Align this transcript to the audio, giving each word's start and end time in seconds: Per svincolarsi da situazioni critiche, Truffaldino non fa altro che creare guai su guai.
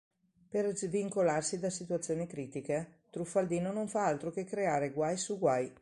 Per 0.49 0.75
svincolarsi 0.75 1.59
da 1.59 1.69
situazioni 1.69 2.25
critiche, 2.25 3.01
Truffaldino 3.11 3.71
non 3.71 3.87
fa 3.87 4.03
altro 4.07 4.31
che 4.31 4.45
creare 4.45 4.89
guai 4.93 5.15
su 5.15 5.37
guai. 5.37 5.71